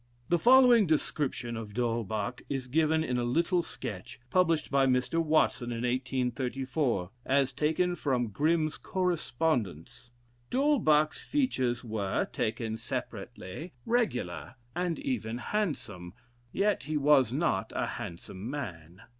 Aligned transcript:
The 0.29 0.39
following 0.39 0.87
description 0.87 1.55
of 1.55 1.75
D'Holbach 1.75 2.41
is 2.49 2.65
given 2.67 3.03
in 3.03 3.19
a 3.19 3.23
little 3.23 3.61
sketch, 3.61 4.19
published 4.31 4.71
by 4.71 4.87
Mr. 4.87 5.21
Watson 5.23 5.67
in 5.71 5.83
1834, 5.83 7.11
as 7.23 7.53
taken 7.53 7.93
from 7.93 8.29
Grimm's 8.29 8.77
"Correspondence:" 8.77 10.09
"D'Hol 10.49 10.79
bach's 10.79 11.23
features 11.29 11.83
were, 11.83 12.25
taken 12.25 12.77
separately, 12.77 13.73
regular, 13.85 14.55
and 14.75 14.97
even 14.97 15.37
handsome, 15.37 16.15
yet 16.51 16.85
he 16.85 16.97
was 16.97 17.31
not 17.31 17.71
a 17.75 17.85
handsome 17.85 18.49
man. 18.49 19.03